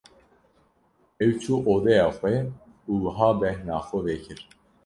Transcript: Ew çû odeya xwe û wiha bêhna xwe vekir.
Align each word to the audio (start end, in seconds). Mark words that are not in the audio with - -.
Ew 1.25 1.31
çû 1.41 1.53
odeya 1.73 2.07
xwe 2.17 2.33
û 2.89 2.91
wiha 3.03 3.29
bêhna 3.39 3.77
xwe 3.87 3.99
vekir. 4.07 4.39